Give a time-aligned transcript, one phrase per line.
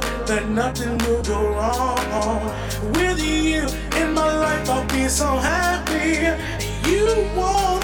[0.00, 2.42] that nothing will go wrong.
[2.94, 3.62] With you
[4.00, 6.28] in my life, I'll be so happy.
[6.88, 7.83] You won't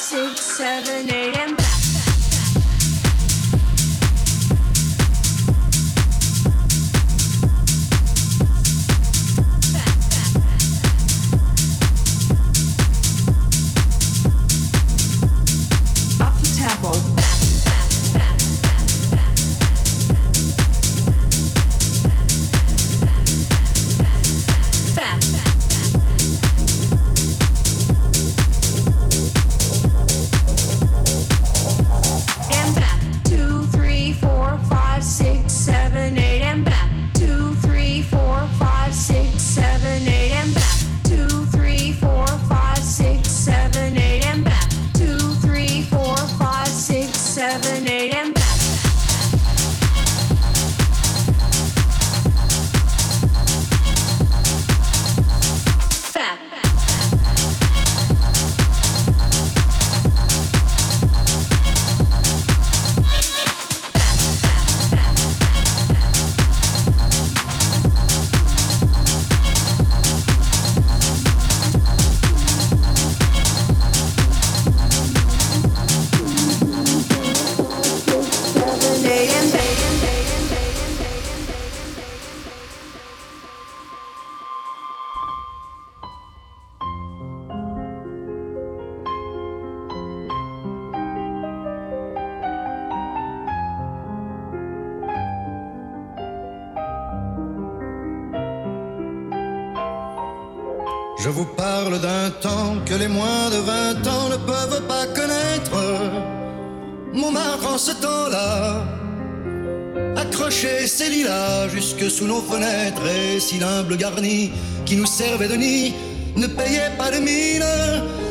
[0.00, 1.59] six, seven, eight, and
[110.60, 114.50] coucher ces lilas jusque sous nos fenêtres et si l'humble garni
[114.84, 115.94] qui nous servait de nid
[116.36, 117.64] ne payait pas de mine.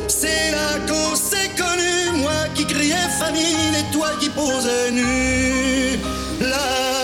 [0.06, 5.98] C'est là qu'on s'est connu, moi qui criais famine et toi qui posais nu.
[6.40, 6.99] Là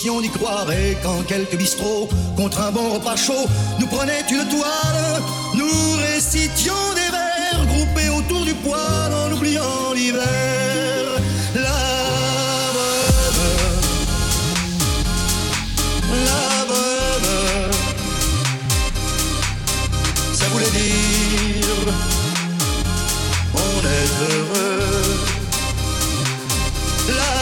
[0.00, 0.70] cessions d'y croire.
[0.72, 3.46] Et quand quelques bistrots, contre un bon repas chaud,
[3.78, 5.22] nous prenaient une toile,
[5.54, 10.22] nous récitions des vers groupés autour du poêle en oubliant l'hiver.
[11.54, 11.80] La
[12.76, 13.42] veuve,
[16.28, 17.72] la veuve,
[20.32, 21.76] ça voulait dire
[23.54, 25.18] on est heureux.
[27.08, 27.39] La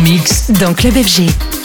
[0.00, 1.59] mix Dans Club FG.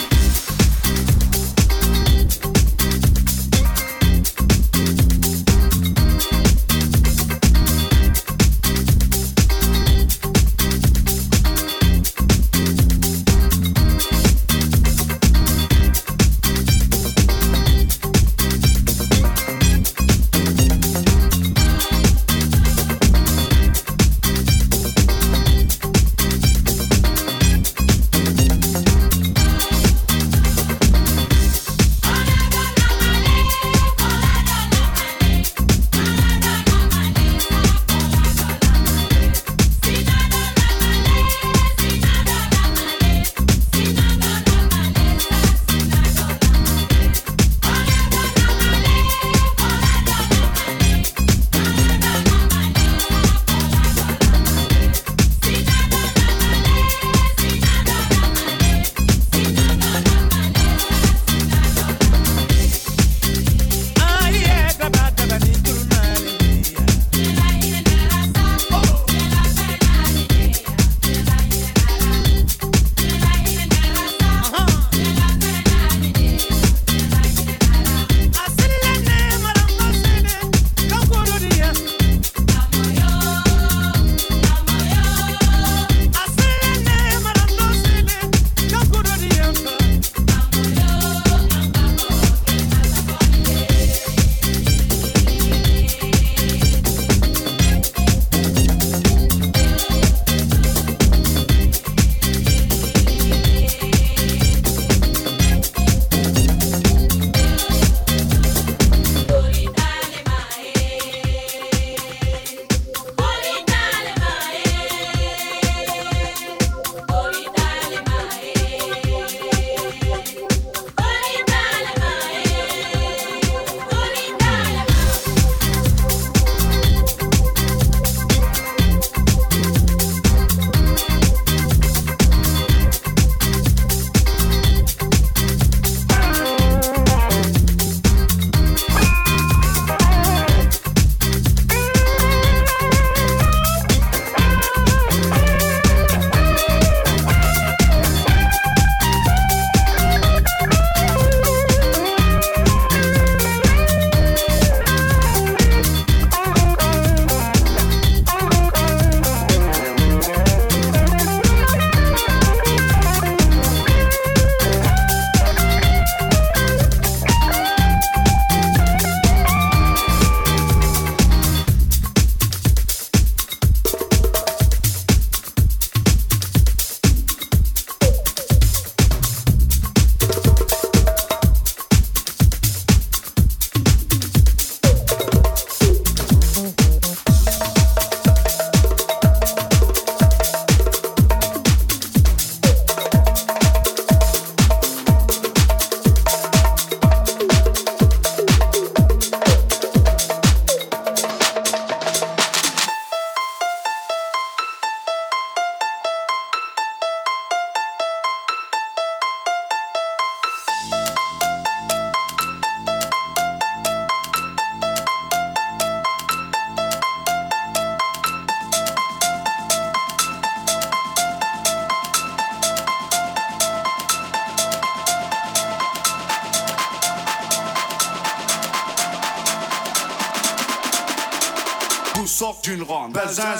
[232.65, 233.13] D'une ronde.
[233.13, 233.55] Bazin,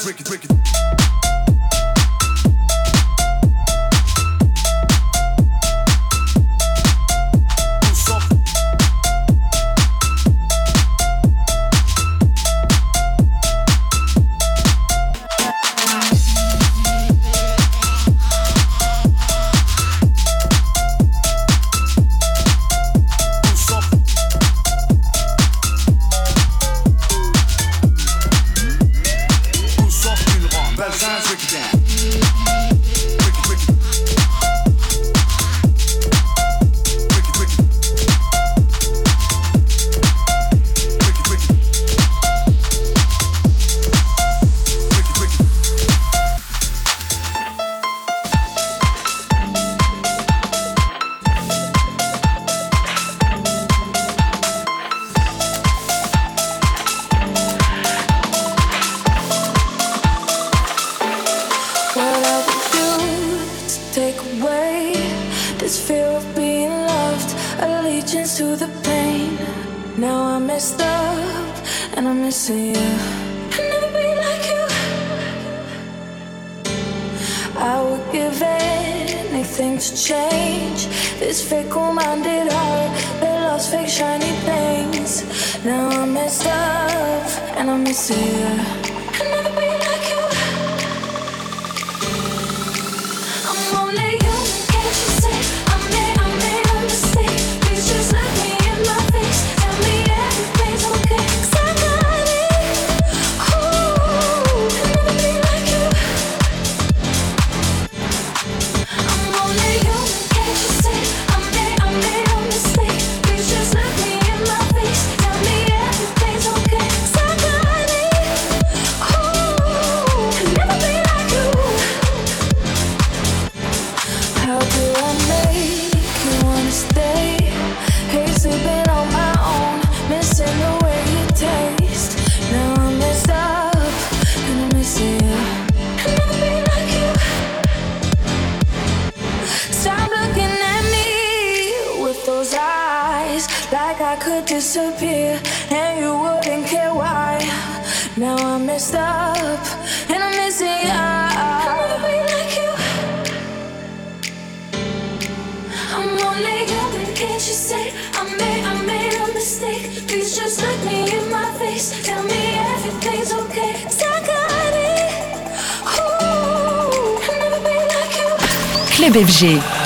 [87.96, 88.85] wicked,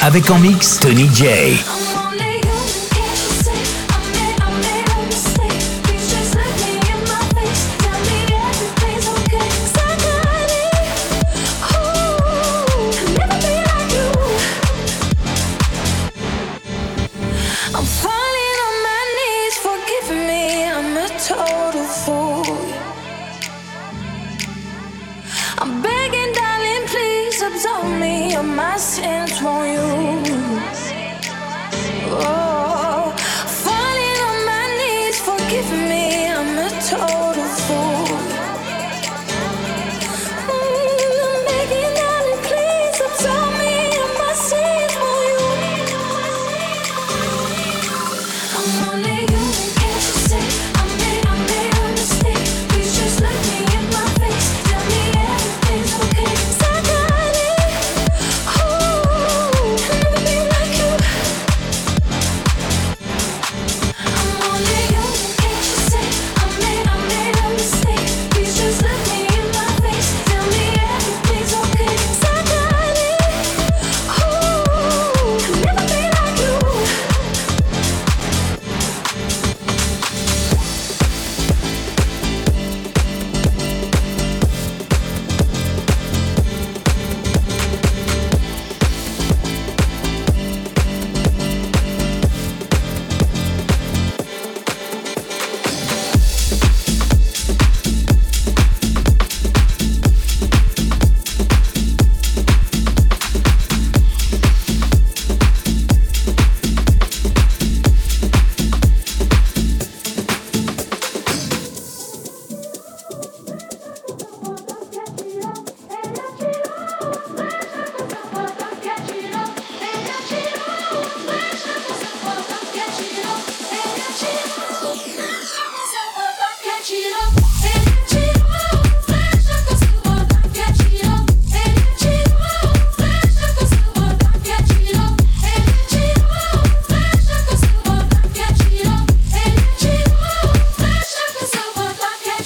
[0.01, 1.78] Avec en mix Tony J.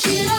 [0.02, 0.33] you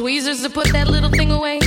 [0.00, 1.61] no to put that little thing no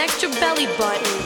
[0.00, 1.19] extra belly button.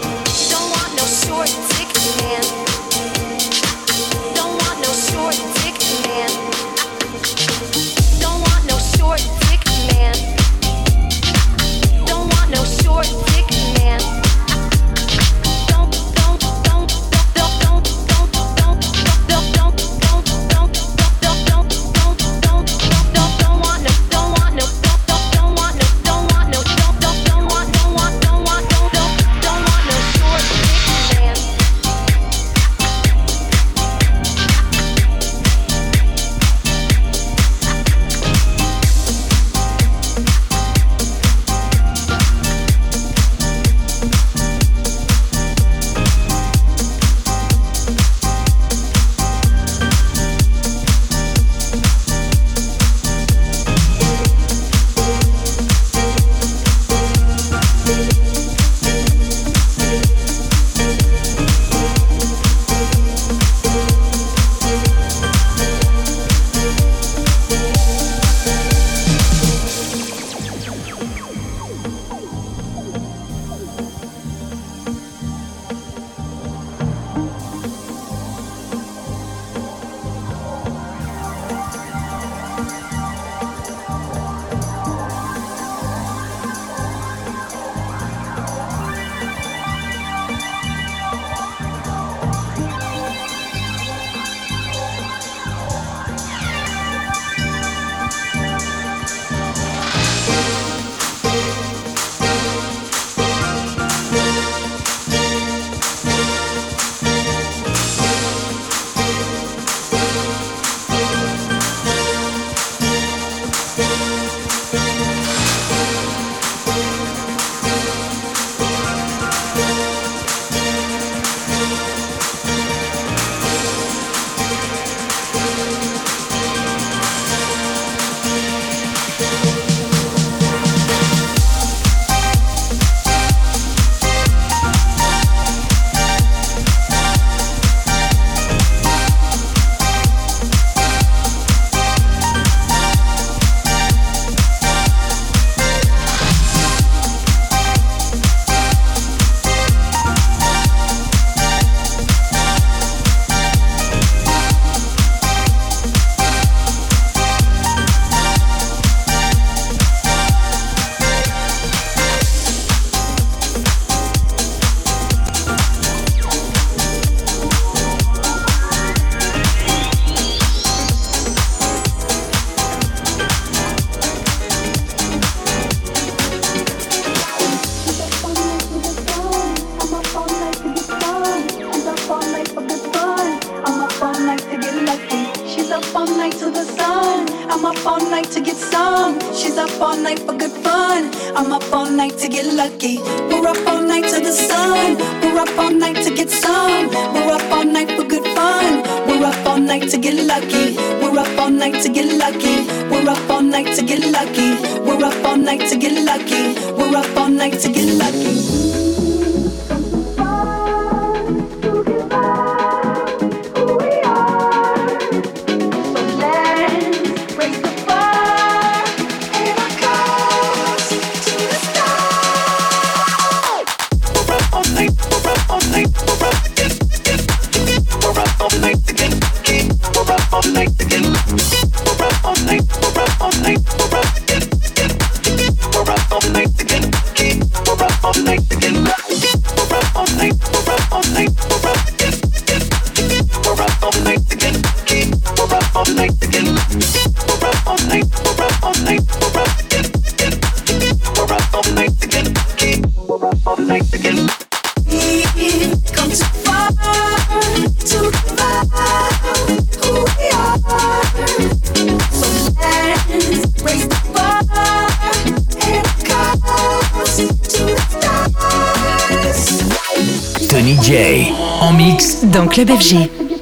[272.35, 273.09] Dans Club FG.
[273.17, 273.39] to get.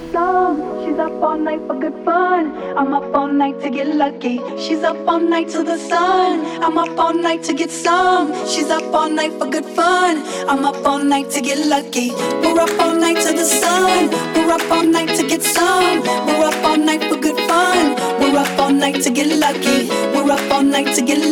[0.84, 2.52] She's up all night for good fun.
[2.76, 4.38] I'm up all night to get lucky.
[4.58, 6.44] She's up all night to the sun.
[6.62, 8.34] I'm up all night to get some.
[8.46, 10.22] She's up all night for good fun.
[10.46, 12.10] I'm up all night to get lucky.
[12.42, 14.10] We're up all night to the sun.
[14.34, 16.02] We're up all night to get some.
[16.26, 17.94] We're up all night for good fun.
[18.20, 19.88] We're up all night to get lucky.
[20.14, 20.22] We're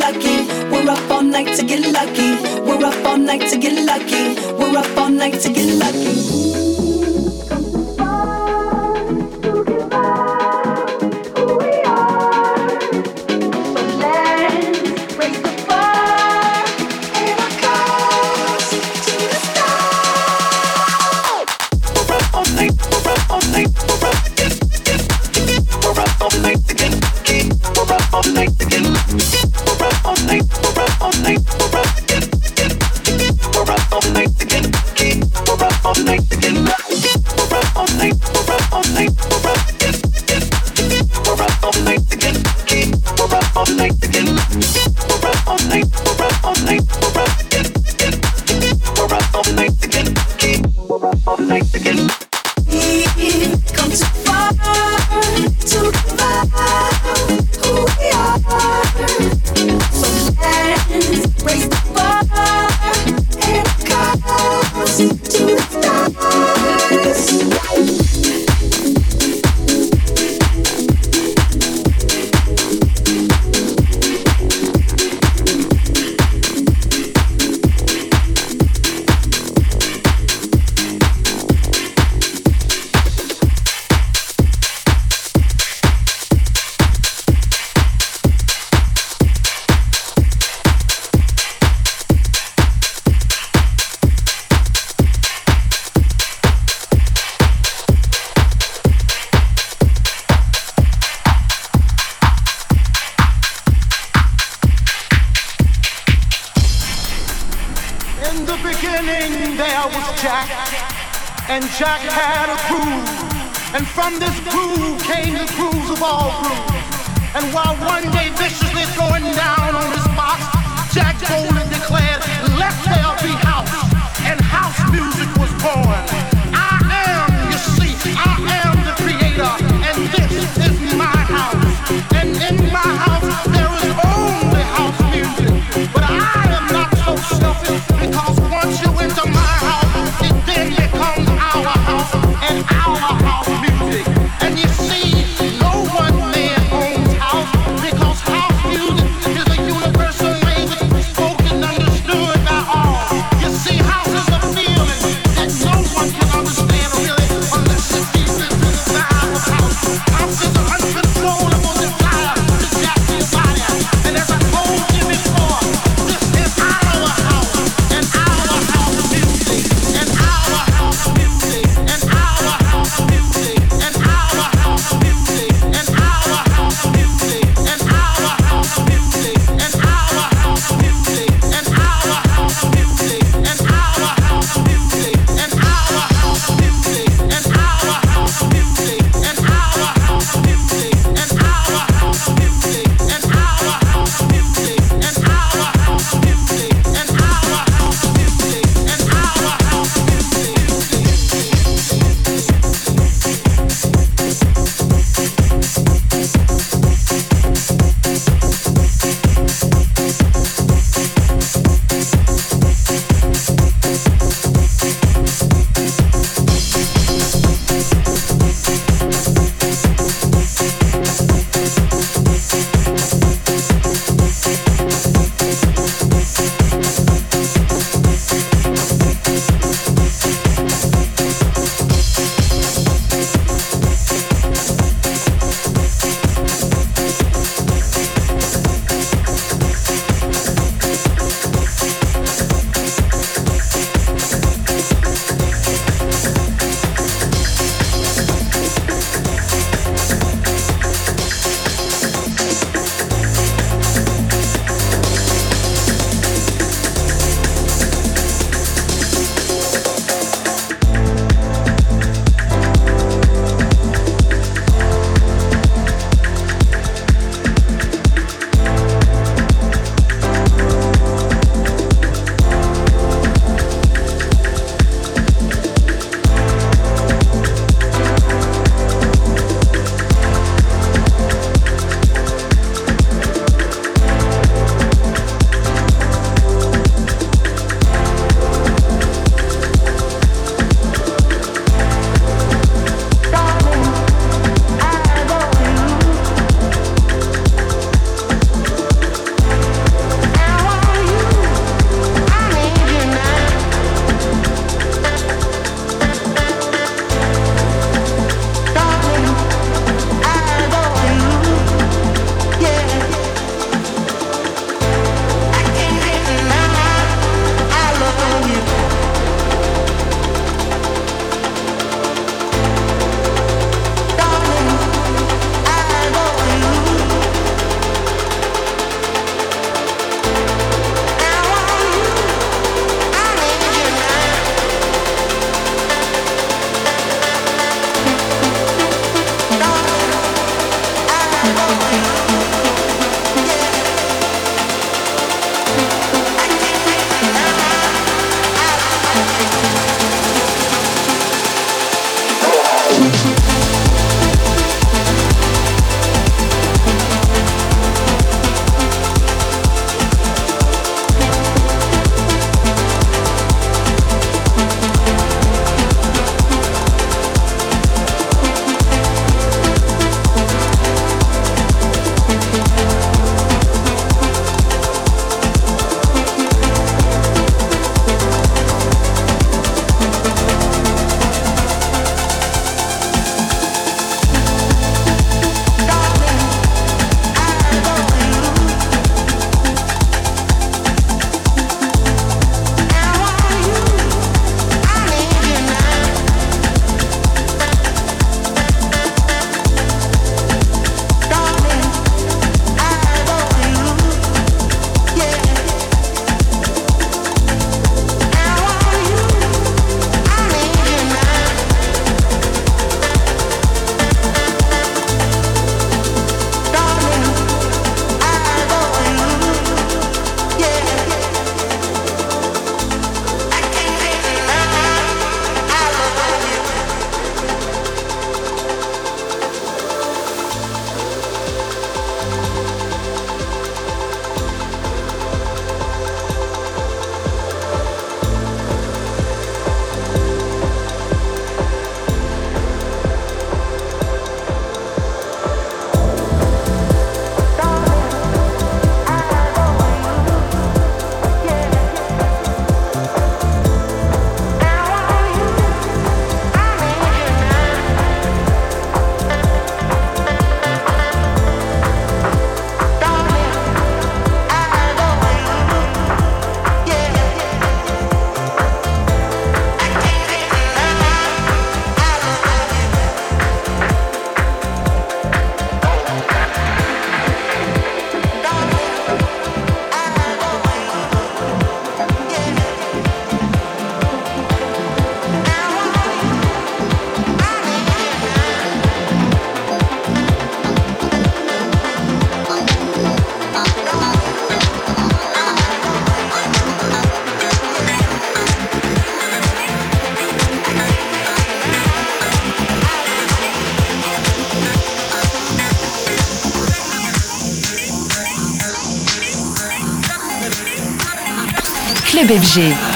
[0.00, 0.36] lucky.
[0.72, 2.29] We're up all night to get lucky.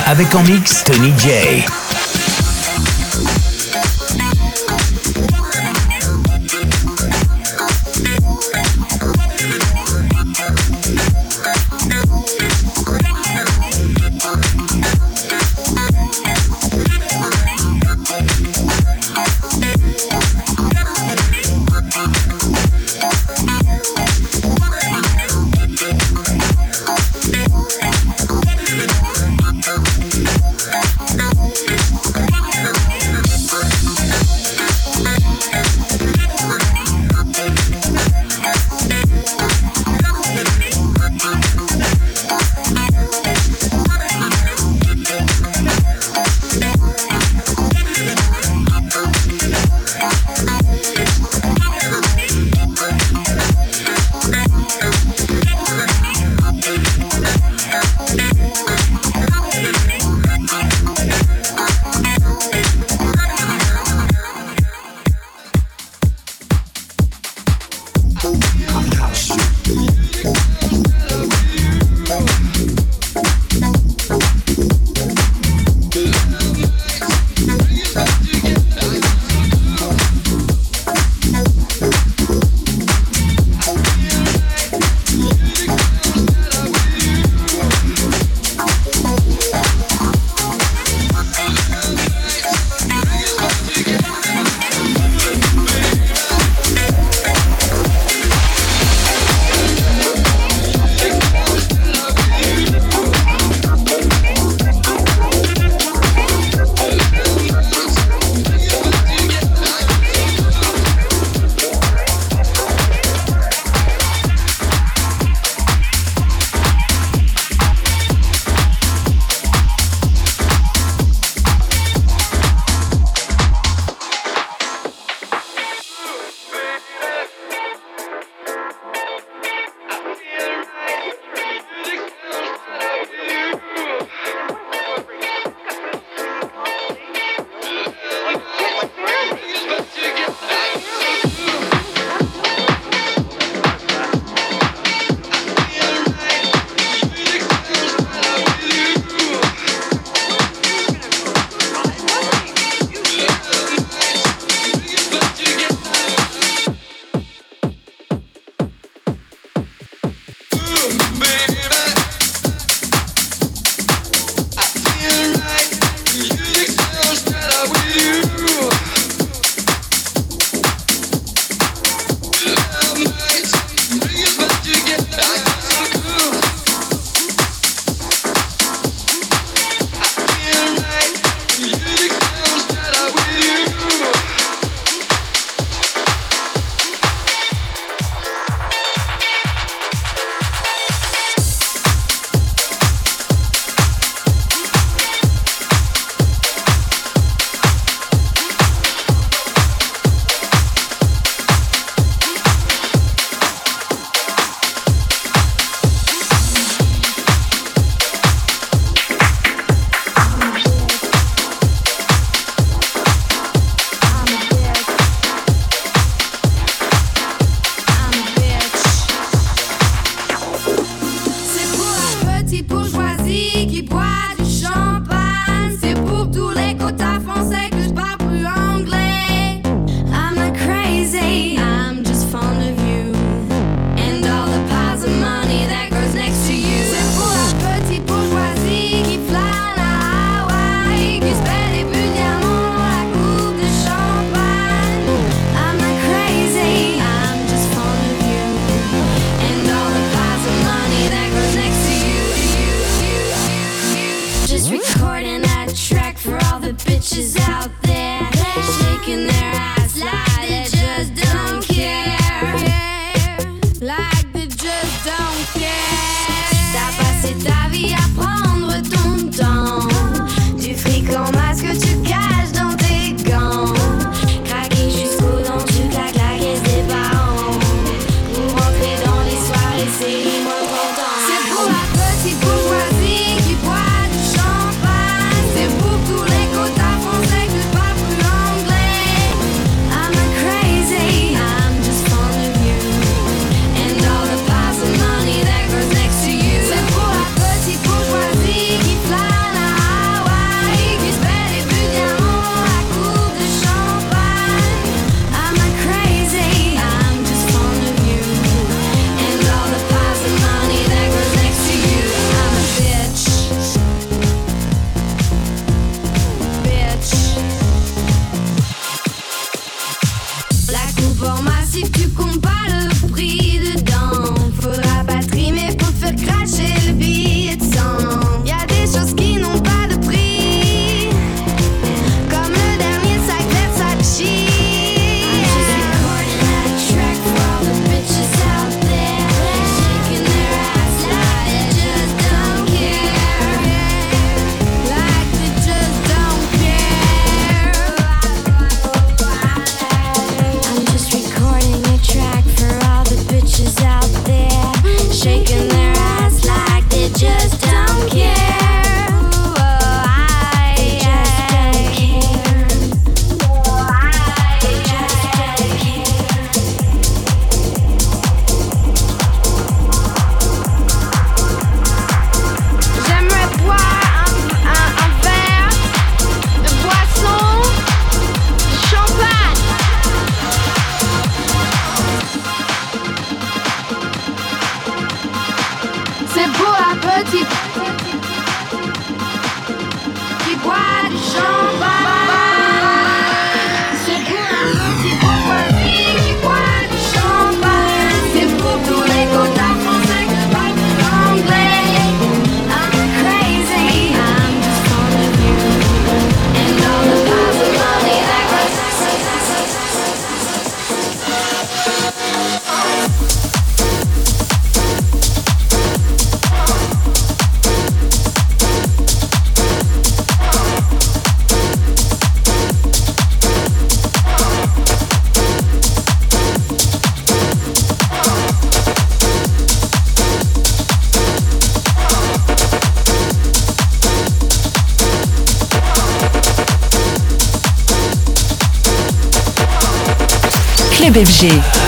[0.06, 1.83] Avec en mix Tony J.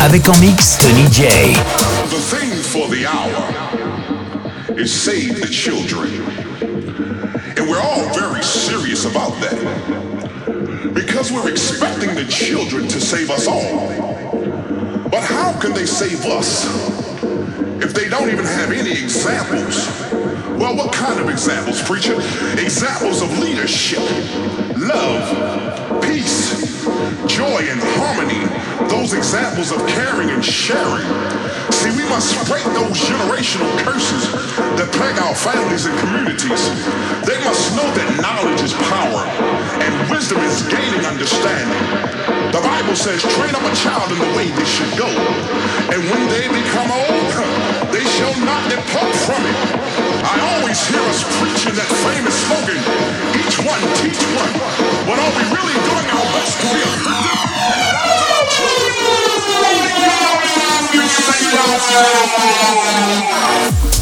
[0.03, 1.53] Avec en mix Tony Jay.
[2.11, 6.09] The thing for the hour is save the children.
[7.57, 10.95] And we're all very serious about that.
[10.95, 13.89] Because we're expecting the children to save us all.
[15.11, 16.65] But how can they save us
[17.83, 19.89] if they don't even have any examples?
[20.57, 22.15] Well, what kind of examples, preacher?
[22.63, 24.07] Examples of leadership,
[24.79, 26.85] love, peace,
[27.27, 31.07] joy, and harmony those examples of caring and sharing.
[31.71, 34.31] See, we must break those generational curses
[34.79, 36.63] that plague our families and communities.
[37.27, 39.27] They must know that knowledge is power
[39.83, 41.83] and wisdom is gaining understanding.
[42.55, 45.11] The Bible says, train up a child in the way they should go.
[45.91, 47.31] And when they become old,
[47.91, 49.59] they shall not depart from it.
[50.27, 52.81] I always hear us preaching that famous slogan,
[53.39, 54.55] each one teach one.
[55.07, 58.46] But are we really doing our best to be effective?
[58.59, 58.97] Thank
[63.85, 63.96] you.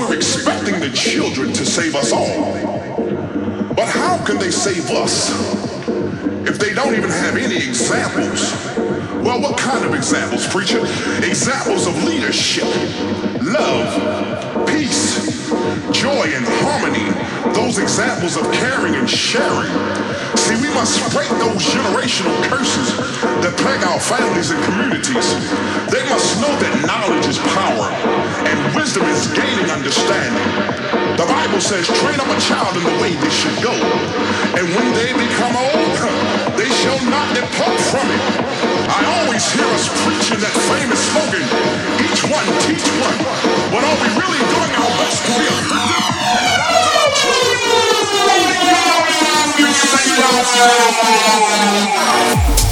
[0.00, 2.54] We're expecting the children to save us all.
[3.74, 5.30] But how can they save us
[6.48, 8.52] if they don't even have any examples?
[9.22, 10.80] Well, what kind of examples, preacher?
[11.18, 12.64] Examples of leadership,
[13.42, 15.50] love, peace,
[15.92, 17.52] joy, and harmony.
[17.52, 19.70] Those examples of caring and sharing.
[20.50, 22.90] See, we must break those generational curses
[23.38, 25.22] that plague our families and communities.
[25.94, 27.86] They must know that knowledge is power
[28.50, 30.42] and wisdom is gaining understanding.
[31.14, 33.70] The Bible says, train up a child in the way they should go.
[34.58, 35.94] And when they become old,
[36.58, 38.22] they shall not depart from it.
[38.90, 41.46] I always hear us preaching that famous slogan,
[42.02, 43.18] each one teach one.
[43.70, 46.10] But are we really doing our best to be effective?
[49.60, 50.46] you say don't
[52.64, 52.69] you?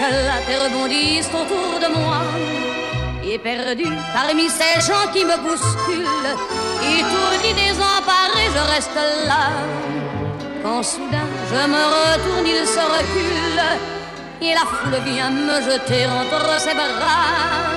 [0.00, 2.20] Éclatent et rebondissent autour de moi.
[3.22, 6.34] Et perdu parmi ces gens qui me bousculent,
[6.82, 9.50] étourdi, désemparé, je reste là.
[10.62, 13.62] Quand soudain je me retourne, il se recule
[14.42, 17.70] et la foule vient me jeter entre ses bras.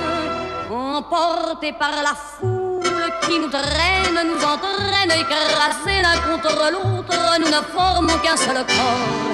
[0.70, 7.62] Emporté par la foule qui nous traîne, nous entraîne, écrasés l'un contre l'autre, nous ne
[7.74, 9.33] formons qu'un seul corps.